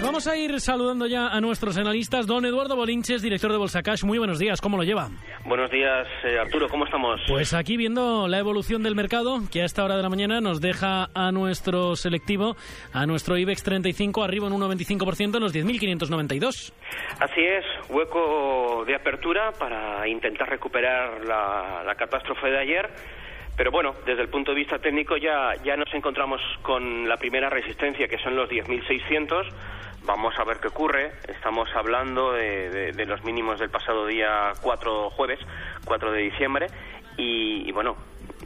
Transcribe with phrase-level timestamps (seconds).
[0.00, 2.26] pues vamos a ir saludando ya a nuestros analistas.
[2.26, 4.02] Don Eduardo Bolinches, director de Bolsa Cash.
[4.02, 5.10] Muy buenos días, ¿cómo lo lleva?
[5.44, 7.20] Buenos días, eh, Arturo, ¿cómo estamos?
[7.28, 10.62] Pues aquí viendo la evolución del mercado, que a esta hora de la mañana nos
[10.62, 12.56] deja a nuestro selectivo,
[12.94, 16.72] a nuestro IBEX 35, arriba en 1,25% en los 10.592.
[17.20, 22.88] Así es, hueco de apertura para intentar recuperar la, la catástrofe de ayer.
[23.54, 27.50] Pero bueno, desde el punto de vista técnico ya, ya nos encontramos con la primera
[27.50, 29.52] resistencia, que son los 10.600.
[30.02, 31.12] Vamos a ver qué ocurre.
[31.28, 35.38] Estamos hablando de, de- de los mínimos del pasado día 4 jueves,
[35.84, 36.70] 4 de diciembre.
[37.16, 37.96] Y, y bueno,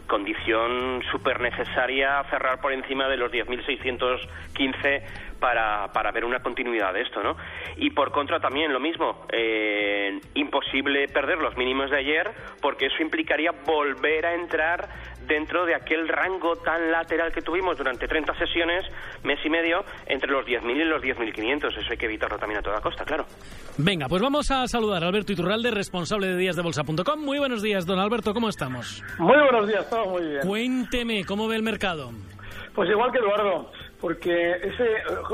[0.07, 5.03] condición súper necesaria cerrar por encima de los 10.615
[5.41, 7.37] para, para ver una continuidad de esto, ¿no?
[7.77, 12.31] Y por contra también lo mismo, eh, imposible perder los mínimos de ayer
[12.61, 14.89] porque eso implicaría volver a entrar
[15.27, 18.85] dentro de aquel rango tan lateral que tuvimos durante 30 sesiones,
[19.23, 21.79] mes y medio, entre los 10.000 y los 10.500.
[21.79, 23.27] Eso hay que evitarlo también a toda costa, claro.
[23.77, 27.21] Venga, pues vamos a saludar a Alberto Iturralde, responsable de díasdebolsa.com.
[27.21, 29.03] Muy buenos días, don Alberto, ¿cómo estamos?
[29.19, 30.47] Muy buenos días, todo muy bien.
[30.47, 32.11] Cuénteme, ¿cómo ve el mercado?
[32.75, 33.71] Pues igual que Eduardo,
[34.01, 34.87] porque ese,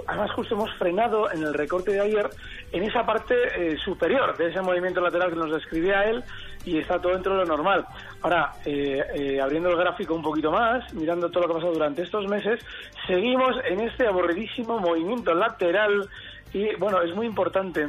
[0.06, 2.28] además justo hemos frenado en el recorte de ayer
[2.70, 6.23] en esa parte eh, superior de ese movimiento lateral que nos describía él
[6.67, 7.86] y está todo dentro de lo normal.
[8.20, 11.73] Ahora, eh, eh, abriendo el gráfico un poquito más, mirando todo lo que ha pasado
[11.73, 12.61] durante estos meses,
[13.07, 16.08] seguimos en este aburridísimo movimiento lateral
[16.52, 17.89] y bueno, es muy importante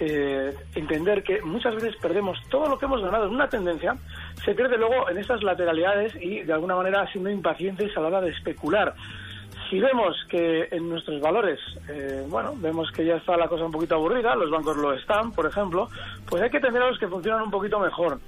[0.00, 3.96] eh, entender que muchas veces perdemos todo lo que hemos ganado en una tendencia,
[4.44, 8.20] se pierde luego en estas lateralidades y de alguna manera siendo impacientes a la hora
[8.20, 8.94] de especular.
[9.68, 11.60] Si vemos que en nuestros valores,
[11.90, 15.30] eh, bueno, vemos que ya está la cosa un poquito aburrida, los bancos lo están,
[15.32, 15.88] por ejemplo,
[16.26, 18.18] pues hay que tener a los que funcionan un poquito mejor.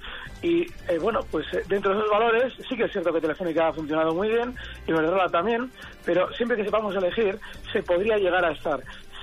[0.43, 3.69] Y eh, bueno, pues eh, dentro de esos valores sí que es cierto que Telefónica
[3.69, 4.53] ha funcionado muy bien
[4.85, 5.71] y Verdrola también,
[6.05, 7.39] pero siempre que sepamos elegir
[7.71, 8.79] se podría llegar a estar.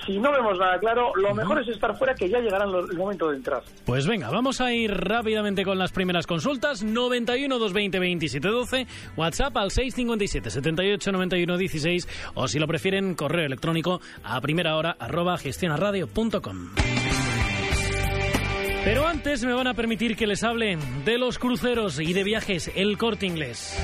[0.07, 3.29] Si no vemos nada claro, lo mejor es estar fuera que ya llegará el momento
[3.29, 3.63] de entrar.
[3.85, 6.83] Pues venga, vamos a ir rápidamente con las primeras consultas.
[6.83, 8.87] 91 220 27 12,
[9.17, 14.97] WhatsApp al 657 78 91 16 o si lo prefieren, correo electrónico a primera hora
[14.99, 16.75] arroba gestionaradio.com.
[18.85, 22.71] Pero antes me van a permitir que les hable de los cruceros y de viajes
[22.75, 23.77] El Corte Inglés.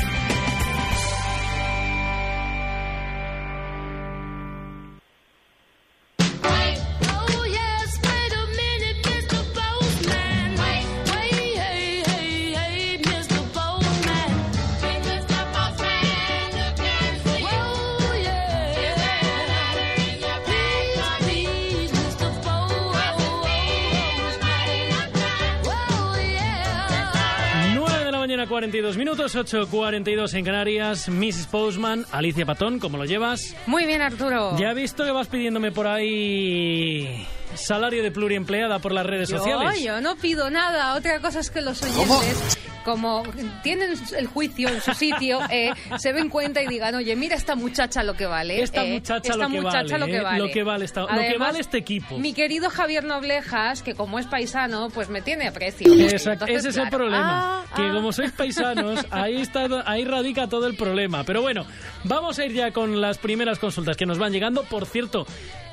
[28.47, 31.09] 42 minutos, 8.42 en Canarias.
[31.09, 31.47] Mrs.
[31.47, 33.55] Postman, Alicia Patón, ¿cómo lo llevas?
[33.65, 34.57] Muy bien, Arturo.
[34.57, 39.38] Ya he visto que vas pidiéndome por ahí salario de pluriempleada por las redes yo,
[39.38, 39.81] sociales.
[39.81, 40.95] yo no pido nada.
[40.95, 43.23] Otra cosa es que los oyentes, como
[43.63, 47.55] tienen el juicio en su sitio, eh, se den cuenta y digan, oye, mira esta
[47.55, 48.61] muchacha lo que vale.
[48.61, 50.39] Esta eh, muchacha esta lo que muchacha vale, lo que eh, vale.
[50.39, 52.17] lo que vale esta- lo que Además, vale este equipo.
[52.17, 55.91] Mi querido Javier Noblejas, que como es paisano, pues me tiene aprecio.
[55.94, 57.63] Exacto, Entonces, ese es el problema.
[57.63, 57.91] ah, que ah.
[57.94, 61.23] como sois paisanos, ahí está, ahí radica todo el problema.
[61.23, 61.65] Pero bueno,
[62.03, 64.63] vamos a ir ya con las primeras consultas que nos van llegando.
[64.63, 65.25] Por cierto,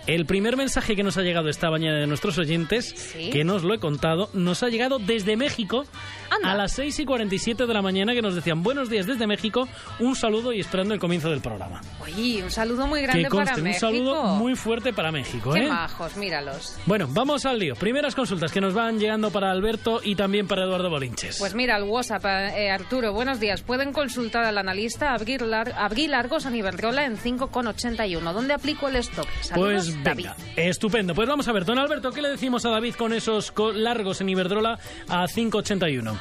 [0.06, 3.30] El primer mensaje que nos ha llegado esta mañana de nuestros oyentes, Sí.
[3.30, 5.86] que nos lo he contado, nos ha llegado desde México
[6.30, 6.52] Anda.
[6.52, 9.66] a las 6 y 47 de la mañana que nos decían buenos días desde México,
[10.00, 11.80] un saludo y esperando el comienzo del programa.
[12.02, 13.80] Oye, un saludo muy grande que conste, para un México.
[13.86, 15.52] saludo muy fuerte para México.
[15.54, 15.68] Qué ¿eh?
[15.68, 16.76] majos, míralos.
[16.84, 17.74] Bueno, vamos al lío.
[17.74, 21.38] Primeras consultas que nos van llegando para Alberto y también para Eduardo Bolinches.
[21.38, 23.62] Pues mira, el WhatsApp, eh, Arturo, buenos días.
[23.62, 28.32] Pueden consultar al analista Abrir, Lar- Abrir Largos a en 5,81.
[28.32, 29.26] ¿Dónde aplico el stop?
[29.40, 30.24] Saludos, Pues David.
[30.26, 31.14] venga, estupendo.
[31.14, 34.20] Pues vamos a ver, don Alberto, ¿qué le decimos a David con esos co- largos
[34.20, 36.18] en Iberdrola a 5.81?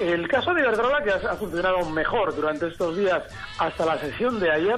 [0.00, 3.22] El caso de Iberdrola, que ha funcionado mejor durante estos días
[3.58, 4.76] hasta la sesión de ayer,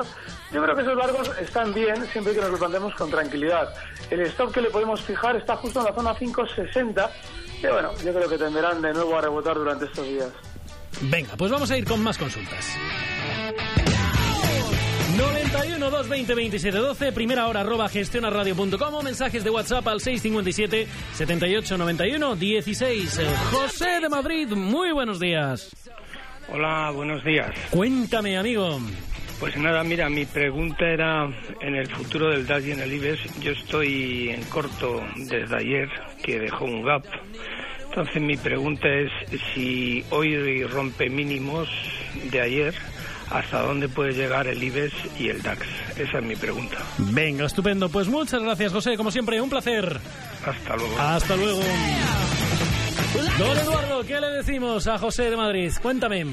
[0.53, 3.73] yo creo que esos largos están bien siempre que nos lo planteemos con tranquilidad.
[4.11, 7.11] El stop que le podemos fijar está justo en la zona 560,
[7.63, 10.29] y bueno, yo creo que tenderán de nuevo a rebotar durante estos días.
[11.03, 12.77] Venga, pues vamos a ir con más consultas.
[15.53, 21.77] 91 220 27 12, primera hora arroba gestionaradio.com o mensajes de WhatsApp al 657 78
[21.77, 23.19] 91 16.
[23.19, 25.71] Eh, José de Madrid, muy buenos días.
[26.49, 27.51] Hola, buenos días.
[27.71, 28.81] Cuéntame, amigo.
[29.41, 31.29] Pues nada, mira, mi pregunta era
[31.61, 33.41] en el futuro del DAX y en el IBEX.
[33.41, 35.91] Yo estoy en corto desde ayer,
[36.23, 37.05] que dejó un gap.
[37.91, 39.11] Entonces mi pregunta es
[39.53, 41.69] si hoy rompe mínimos
[42.31, 42.75] de ayer,
[43.33, 45.67] ¿hasta dónde puede llegar el IBEX y el DAX?
[45.97, 46.77] Esa es mi pregunta.
[46.99, 47.89] Venga, estupendo.
[47.89, 48.97] Pues muchas gracias, José.
[48.97, 49.99] Como siempre, un placer.
[50.47, 50.99] Hasta luego.
[50.99, 51.61] Hasta luego.
[53.39, 55.73] Don Eduardo, ¿qué le decimos a José de Madrid?
[55.83, 56.27] Cuéntame.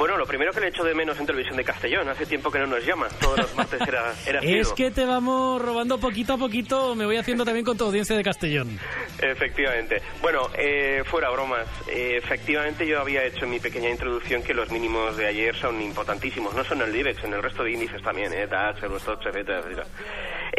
[0.00, 2.58] Bueno, lo primero que le echo de menos en televisión de Castellón, hace tiempo que
[2.58, 6.38] no nos llama, todos los martes era, era Es que te vamos robando poquito a
[6.38, 8.80] poquito, me voy haciendo también con tu audiencia de Castellón.
[9.20, 10.00] Efectivamente.
[10.22, 11.66] Bueno, eh, fuera bromas.
[11.86, 15.78] Eh, efectivamente, yo había hecho en mi pequeña introducción que los mínimos de ayer son
[15.82, 16.54] importantísimos.
[16.54, 18.46] No solo en el IBEX, en el resto de índices también, ¿eh?
[18.46, 19.86] DAX, Eurostoxx, etcétera, etcétera.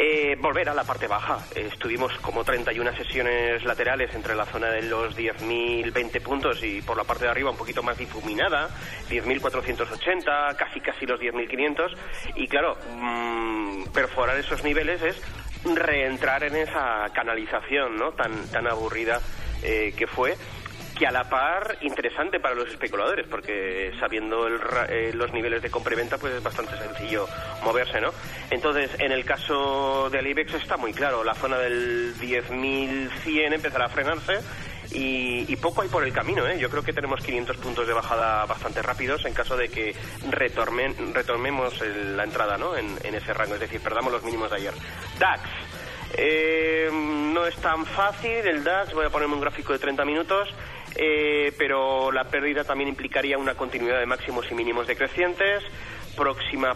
[0.04, 1.38] Eh, volver a la parte baja.
[1.54, 7.04] Estuvimos como 31 sesiones laterales entre la zona de los 10.020 puntos y por la
[7.04, 8.68] parte de arriba un poquito más difuminada,
[9.12, 11.96] 10.480, casi casi los 10.500.
[12.36, 15.22] Y claro, mm, perforar esos niveles es
[15.66, 18.12] reentrar en esa canalización ¿no?
[18.14, 19.22] tan, tan aburrida
[19.62, 20.36] eh, que fue
[21.02, 25.72] que a la par interesante para los especuladores porque sabiendo el eh, los niveles de
[25.72, 27.26] compra y venta pues es bastante sencillo
[27.64, 28.12] moverse ¿no?
[28.52, 33.90] entonces en el caso del IBEX está muy claro la zona del 10.100 empezará a
[33.90, 34.34] frenarse
[34.92, 36.60] y, y poco hay por el camino, ¿eh?
[36.60, 39.96] Yo creo que tenemos 500 puntos de bajada bastante rápidos en caso de que
[40.30, 42.76] retormen- retomemos el- la entrada, ¿no?
[42.76, 44.74] En, en ese rango, es decir, perdamos los mínimos de ayer.
[45.18, 45.42] DAX.
[46.18, 50.50] Eh, no es tan fácil el DAX, voy a ponerme un gráfico de 30 minutos,
[50.96, 55.64] eh, pero la pérdida también implicaría una continuidad de máximos y mínimos decrecientes.
[56.16, 56.76] Próxima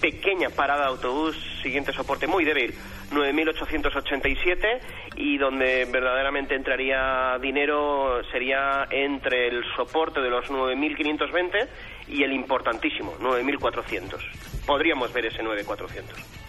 [0.00, 2.74] pequeña parada de autobús, siguiente soporte muy débil,
[3.10, 4.80] 9.887
[5.16, 11.68] y donde verdaderamente entraría dinero sería entre el soporte de los 9.520
[12.08, 14.66] y el importantísimo, 9.400.
[14.66, 16.47] Podríamos ver ese 9.400.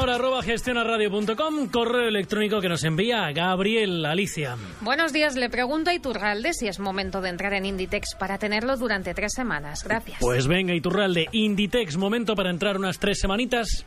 [0.00, 4.56] Primera hora arroba gestionaradio.com, correo electrónico que nos envía Gabriel Alicia.
[4.80, 8.78] Buenos días, le pregunto a Iturralde si es momento de entrar en Inditex para tenerlo
[8.78, 9.84] durante tres semanas.
[9.84, 10.16] Gracias.
[10.20, 13.84] Pues venga, Iturralde, Inditex, momento para entrar unas tres semanitas.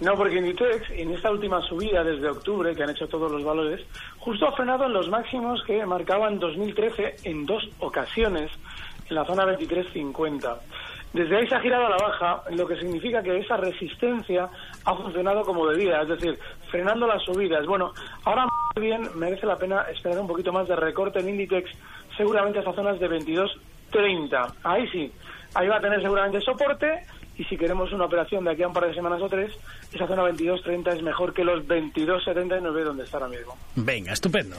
[0.00, 3.80] No, porque Inditex, en esta última subida desde octubre, que han hecho todos los valores,
[4.18, 8.50] justo ha frenado en los máximos que marcaban 2013 en dos ocasiones,
[9.08, 10.58] en la zona 23.50.
[11.12, 14.48] Desde ahí se ha girado a la baja, lo que significa que esa resistencia
[14.84, 16.38] ha funcionado como debía, es decir,
[16.70, 17.66] frenando las subidas.
[17.66, 17.92] Bueno,
[18.24, 18.46] ahora
[18.78, 21.70] bien merece la pena esperar un poquito más de recorte en Inditex,
[22.16, 24.54] seguramente hasta zonas de 22.30.
[24.64, 25.12] Ahí sí,
[25.54, 27.06] ahí va a tener seguramente soporte
[27.38, 29.52] y si queremos una operación de aquí a un par de semanas o tres,
[29.92, 33.56] esa zona 22.30 es mejor que los 22.79 donde está ahora mismo.
[33.76, 34.56] Venga, estupendo.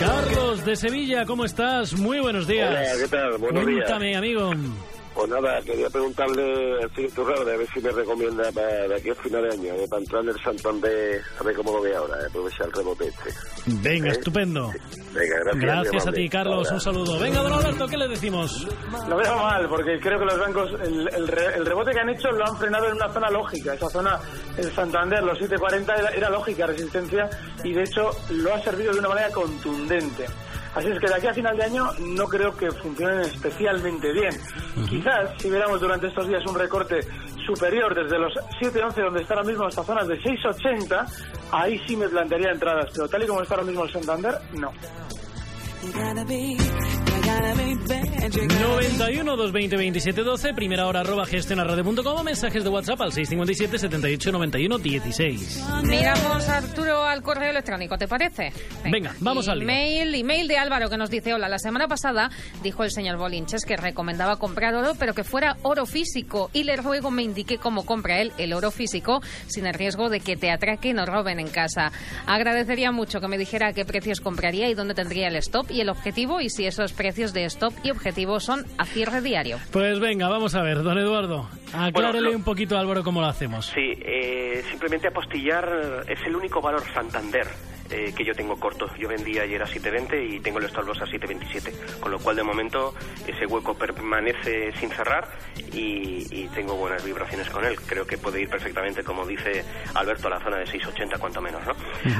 [0.00, 1.92] Carlos de Sevilla, ¿cómo estás?
[1.92, 2.70] Muy buenos días.
[2.70, 3.36] Hola, ¿qué tal?
[3.36, 3.84] Buenos días.
[3.84, 4.50] Cuéntame, amigo.
[5.14, 9.10] Pues nada, quería preguntarle al señor Turrado a ver si me recomienda para de aquí
[9.10, 11.96] a final de año, eh, para entrar en el Santander, a ver cómo lo ve
[11.96, 13.30] ahora, eh, aprovechar el rebote este.
[13.82, 14.12] Venga, ¿Eh?
[14.12, 14.72] estupendo.
[15.12, 16.06] Venga, gracias.
[16.06, 16.58] A ti, Carlos.
[16.68, 16.74] Ahora.
[16.74, 17.18] Un saludo.
[17.18, 18.66] Venga, don Alberto, ¿qué le decimos?
[19.08, 22.08] Lo veo mal, porque creo que los bancos, el, el re- el rebote que han
[22.10, 23.74] hecho lo han frenado en una zona lógica.
[23.74, 24.18] Esa zona,
[24.56, 27.28] el Santander, los 740, era, era lógica resistencia
[27.64, 30.26] y de hecho lo ha servido de una manera contundente.
[30.74, 34.30] Así es que de aquí a final de año no creo que funcionen especialmente bien.
[34.88, 37.00] Quizás si viéramos durante estos días un recorte
[37.44, 41.06] superior desde los 7.11 donde está ahora mismo hasta zonas de 6.80,
[41.50, 44.70] ahí sí me plantearía entradas, pero tal y como está ahora mismo el Santander, no.
[47.30, 48.60] You gotta be, you
[49.00, 54.78] 91 220 27 12, primera hora arroba gestionarradio.com, mensajes de WhatsApp al 657 78 91
[54.78, 55.64] 16.
[55.84, 58.52] Miramos, Arturo, al correo electrónico, ¿te parece?
[58.84, 59.68] Venga, vamos al lío.
[59.68, 62.30] email, de Álvaro que nos dice, hola, la semana pasada
[62.62, 66.50] dijo el señor Bolinches que recomendaba comprar oro, pero que fuera oro físico.
[66.52, 70.20] Y le ruego me indique cómo compra él el oro físico sin el riesgo de
[70.20, 71.92] que te atraquen o roben en casa.
[72.26, 75.80] Agradecería mucho que me dijera a qué precios compraría y dónde tendría el stop y
[75.80, 79.58] el objetivo y si esos precios de stop y objetivo son a cierre diario.
[79.70, 83.20] Pues venga, vamos a ver, don Eduardo, aclárele Bueno, lo- un poquito a Álvaro cómo
[83.20, 83.66] lo hacemos.
[83.66, 87.46] Sí, eh, simplemente apostillar es el único valor Santander
[87.90, 88.88] eh, que yo tengo corto.
[88.96, 92.36] Yo vendí ayer a 7.20 y tengo el stop loss a 7.27, con lo cual
[92.36, 92.94] de momento
[93.26, 95.28] ese hueco permanece sin cerrar
[95.72, 97.76] y, y tengo buenas vibraciones con él.
[97.80, 101.62] Creo que puede ir perfectamente, como dice Alberto, a la zona de 6.80 cuanto menos,
[101.66, 101.74] ¿no?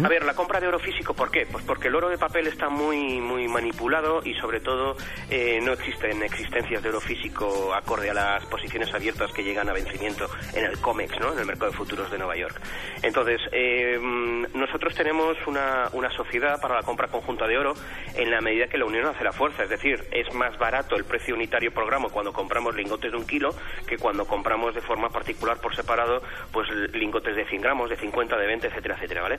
[0.04, 1.46] A ver, la compra de oro físico, ¿por qué?
[1.50, 4.96] Pues porque el oro de papel está muy muy manipulado y sobre todo
[5.28, 9.72] eh, no existen existencias de oro físico acorde a las posiciones abiertas que llegan a
[9.72, 11.32] vencimiento en el COMEX, ¿no?
[11.32, 12.60] En el mercado de futuros de Nueva York.
[13.02, 15.59] Entonces, eh, mm, nosotros tenemos una,
[15.92, 17.74] una sociedad para la compra conjunta de oro
[18.16, 19.64] en la medida que la unión hace la fuerza.
[19.64, 23.26] Es decir, es más barato el precio unitario por gramo cuando compramos lingotes de un
[23.26, 23.54] kilo
[23.86, 28.36] que cuando compramos de forma particular por separado, pues lingotes de 100 gramos, de 50,
[28.36, 29.38] de 20, etcétera, etcétera, ¿vale?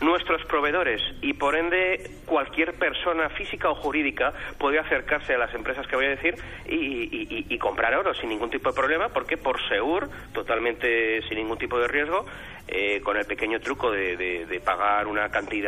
[0.00, 5.86] Nuestros proveedores y por ende cualquier persona física o jurídica puede acercarse a las empresas
[5.86, 6.34] que voy a decir
[6.66, 11.22] y, y- y- y comprar oro sin ningún tipo de problema porque por Seur, totalmente
[11.28, 12.26] sin ningún tipo de riesgo,
[12.68, 15.61] eh, con el pequeño truco de, de- de pagar una cantidad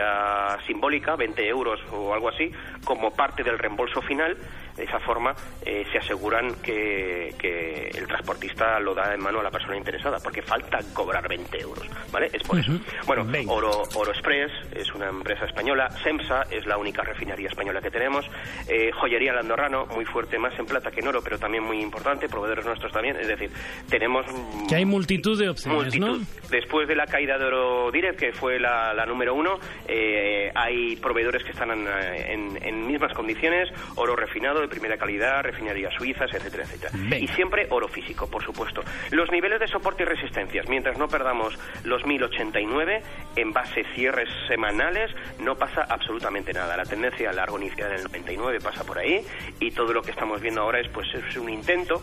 [0.67, 2.51] simbólica, 20 euros o algo así,
[2.85, 4.37] como parte del reembolso final,
[4.77, 9.43] de esa forma eh, se aseguran que, que el transportista lo da en mano a
[9.43, 12.31] la persona interesada, porque falta cobrar 20 euros, ¿vale?
[12.33, 12.73] Es por eso.
[13.07, 17.91] Bueno, Oro, Oro Express es una empresa española, SEMSA es la única refinería española que
[17.91, 18.25] tenemos,
[18.69, 22.29] eh, Joyería Landorrano, muy fuerte, más en plata que en oro, pero también muy importante,
[22.29, 23.51] proveedores nuestros también, es decir,
[23.89, 24.25] tenemos...
[24.69, 26.19] Que hay multitud de opciones, ¿no?
[26.51, 30.97] Después de la caída de Oro Direct, que fue la, la número uno, eh, hay
[30.97, 36.33] proveedores que están en, en- en mismas condiciones, oro refinado de primera calidad, refinerías suizas,
[36.33, 37.19] etcétera, etcétera.
[37.19, 38.83] Y siempre oro físico, por supuesto.
[39.11, 43.03] Los niveles de soporte y resistencias, mientras no perdamos los 1089
[43.37, 46.77] en base cierres semanales, no pasa absolutamente nada.
[46.77, 49.21] La tendencia a largo inicial del 99 pasa por ahí
[49.61, 52.03] y todo lo que estamos viendo ahora es pues es un intento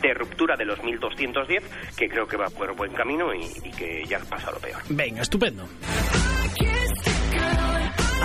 [0.00, 1.62] de ruptura de los 1210
[1.96, 4.82] que creo que va por buen camino y, y que ya pasa lo peor.
[4.88, 5.66] Venga, estupendo.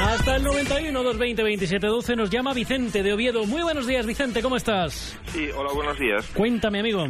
[0.01, 3.45] Hasta el 91 220 27 12 nos llama Vicente de Oviedo.
[3.45, 5.17] Muy buenos días, Vicente, ¿cómo estás?
[5.27, 6.25] Sí, hola, buenos días.
[6.35, 7.05] Cuéntame, amigo.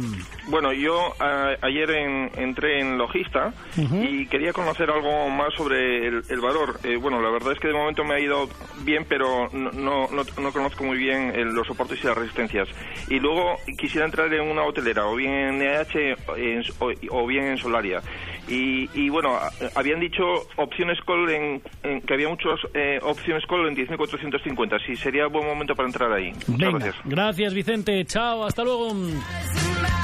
[0.48, 6.22] Bueno, yo a- ayer en- entré en Logista y quería conocer algo más sobre el,
[6.28, 6.78] el valor.
[6.84, 8.48] Eh, bueno, la verdad es que de momento me ha ido
[8.84, 12.68] bien, pero no, no, no- no conozco muy bien el- los soportes y las resistencias.
[13.08, 18.00] Y luego quisiera entrar en una hotelera, o bien en o, o bien en Solaria.
[18.48, 19.38] Y, y bueno,
[19.76, 20.22] habían dicho
[20.56, 24.84] opciones call en, en- que había muchas eh, opciones call en 10.450.
[24.84, 26.32] Si sería buen momento para entrar ahí.
[26.32, 26.96] Muchas Venga, gracias.
[27.04, 28.92] gracias Vicente, chao, hasta luego.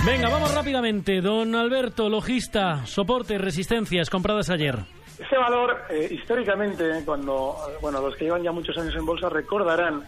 [0.07, 1.21] Venga, vamos rápidamente.
[1.21, 4.77] Don Alberto, logista, soporte, resistencias compradas ayer.
[5.19, 9.29] Ese valor, eh, históricamente, cuando, eh, bueno, los que llevan ya muchos años en bolsa
[9.29, 10.05] recordarán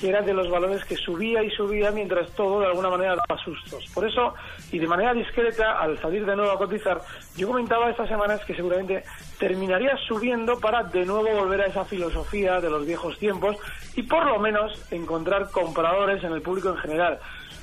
[0.00, 3.42] que era de los valores que subía y subía mientras todo de alguna manera daba
[3.42, 3.84] sustos.
[3.94, 4.34] Por eso,
[4.72, 7.00] y de manera discreta, al salir de nuevo a cotizar,
[7.36, 9.04] yo comentaba estas semanas que seguramente
[9.38, 13.56] terminaría subiendo para de nuevo volver a esa filosofía de los viejos tiempos
[13.94, 17.18] y por lo menos encontrar compradores en el público en general.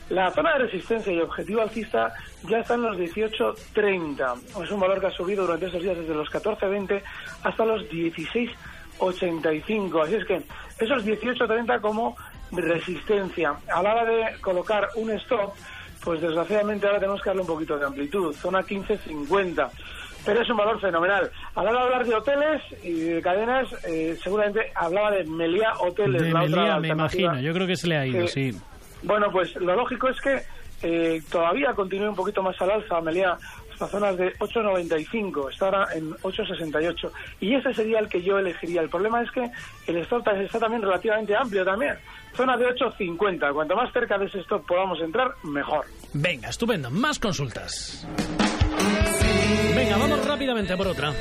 [0.09, 4.61] La zona de resistencia y objetivo alcista ya está en los 18.30.
[4.61, 7.01] Es un valor que ha subido durante estos días desde los 14.20
[7.43, 7.87] hasta los
[9.01, 10.03] 16.85.
[10.03, 10.41] Así es que
[10.79, 12.15] esos 18.30 como
[12.51, 13.55] resistencia.
[13.73, 15.53] A la hora de colocar un stop,
[16.03, 18.33] pues desgraciadamente ahora tenemos que darle un poquito de amplitud.
[18.35, 19.69] Zona 15.50.
[20.23, 21.31] Pero es un valor fenomenal.
[21.55, 25.73] A la hora de hablar de hoteles y de cadenas, eh, seguramente hablaba de Meliá
[25.79, 26.21] Hoteles.
[26.21, 27.39] De la otra Meliá, me imagino.
[27.39, 28.55] Yo creo que se le ha ido, sí.
[29.01, 30.43] Bueno, pues lo lógico es que
[30.83, 33.01] eh, todavía continúe un poquito más al alza,
[33.81, 37.11] Amelia, hasta zonas de 8,95, está ahora en 8,68.
[37.39, 38.81] Y ese sería el que yo elegiría.
[38.81, 39.49] El problema es que
[39.87, 41.95] el stop está también relativamente amplio también.
[42.35, 43.53] Zona de 8,50.
[43.53, 45.85] Cuanto más cerca de ese stop podamos entrar, mejor.
[46.13, 46.89] Venga, estupendo.
[46.89, 48.07] Más consultas.
[49.75, 51.13] Venga, vamos rápidamente por otra.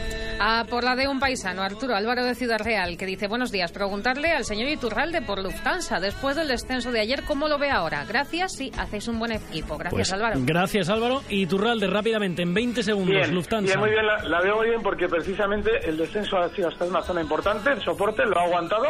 [0.42, 3.72] Ah, por la de un paisano, Arturo Álvaro de Ciudad Real, que dice, buenos días,
[3.72, 8.06] preguntarle al señor Iturralde por Lufthansa, después del descenso de ayer, ¿cómo lo ve ahora?
[8.06, 9.76] Gracias, sí, hacéis un buen equipo.
[9.76, 10.40] Gracias, Pues, Álvaro.
[10.42, 11.20] Gracias, Álvaro.
[11.28, 13.66] Y Turralde, rápidamente, en 20 segundos, Bien, Lufthansa.
[13.66, 16.86] bien, muy bien, la, la veo muy bien porque precisamente el descenso ha sido hasta
[16.86, 18.86] una zona importante, el soporte lo ha aguantado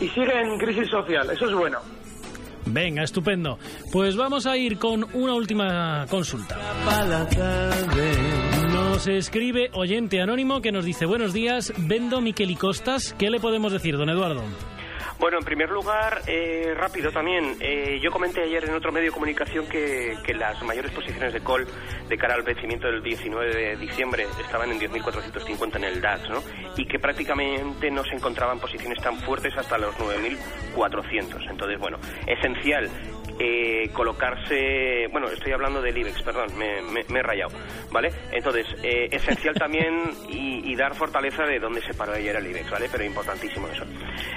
[0.00, 1.78] y sigue en crisis social, eso es bueno.
[2.64, 3.58] Venga, estupendo.
[3.92, 6.56] Pues vamos a ir con una última consulta.
[8.96, 13.14] Nos escribe oyente anónimo que nos dice buenos días, vendo Miquel y Costas.
[13.18, 14.42] ¿Qué le podemos decir, don Eduardo?
[15.18, 19.12] Bueno, en primer lugar, eh, rápido también, eh, yo comenté ayer en otro medio de
[19.12, 21.66] comunicación que, las mayores posiciones de call
[22.08, 26.42] de cara al vencimiento del 19 de diciembre estaban en 10.450 en el DAX, ¿no?
[26.76, 31.50] Y que prácticamente no se encontraban posiciones tan fuertes hasta los 9.400.
[31.50, 32.90] Entonces, bueno, esencial
[33.38, 37.50] eh, colocarse, bueno, estoy hablando del IBEX, perdón, me, he rayado,
[37.90, 38.10] ¿vale?
[38.32, 42.70] Entonces, eh, esencial también y, y dar fortaleza de dónde se paró ayer el IBEX,
[42.70, 42.88] ¿vale?
[42.90, 43.84] Pero importantísimo eso.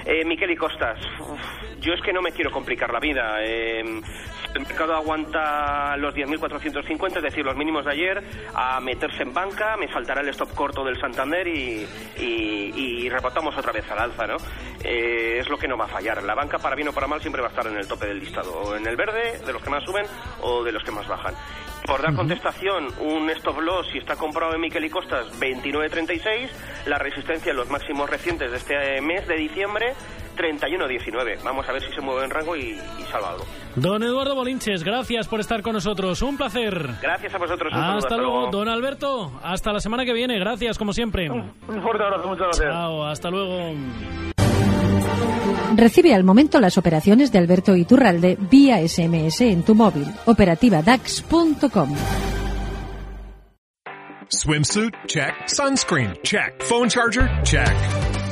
[0.06, 1.40] Eh, Miquel y Costas, uf,
[1.80, 3.44] yo es que no me quiero complicar la vida.
[3.44, 3.84] eh,
[4.54, 8.24] el mercado aguanta los 10.450, es decir, los mínimos de ayer,
[8.54, 13.90] a meterse en banca, me faltará el stop corto del Santander y, y, otra vez
[13.92, 14.38] al alza, ¿no?
[14.84, 16.24] Eh, es lo que no va a fallar.
[16.24, 18.20] La banca, para bien o para mal, siempre va a estar en el tope del
[18.20, 20.06] listado, o en el verde, de los que más suben,
[20.42, 21.34] o de los que más bajan.
[21.86, 26.50] Por dar contestación, un stop loss, si está comprado en Miquel y Costas, 29.36,
[26.86, 29.94] la resistencia en los máximos recientes de este mes de diciembre,
[30.40, 31.44] 31.19.
[31.44, 33.46] Vamos a ver si se mueve en rango y, y salva algo.
[33.76, 36.22] Don Eduardo Bolinches, gracias por estar con nosotros.
[36.22, 36.90] Un placer.
[37.02, 37.72] Gracias a vosotros.
[37.74, 39.32] un saludo, Hasta luego, don Alberto.
[39.44, 40.40] Hasta la semana que viene.
[40.40, 41.30] Gracias, como siempre.
[41.30, 42.72] Un fuerte abrazo, muchas gracias.
[42.72, 43.74] Chao, hasta luego.
[45.76, 50.08] Recibe al momento las operaciones de Alberto Iturralde vía SMS en tu móvil.
[50.26, 51.96] Operativa DAX.com.
[54.32, 54.94] Swimsuit?
[55.08, 55.34] Check.
[55.48, 56.14] Sunscreen?
[56.24, 56.62] Check.
[56.64, 57.28] Phone charger?
[57.44, 57.76] Check.